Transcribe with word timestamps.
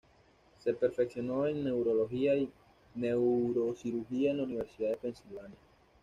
Se 0.57 0.73
perfeccionó 0.73 1.45
en 1.45 1.63
neurología 1.63 2.35
y 2.35 2.49
neurocirugía 2.95 4.31
en 4.31 4.37
la 4.37 4.43
Universidad 4.45 4.89
de 4.89 4.97
Pensilvania. 4.97 5.57